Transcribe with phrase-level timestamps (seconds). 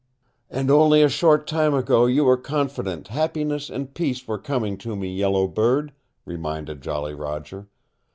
[0.49, 4.95] "And only a short time ago you were confident happiness and peace were coming to
[4.95, 5.93] me, Yellow Bird,"
[6.25, 7.67] reminded Jolly Roger.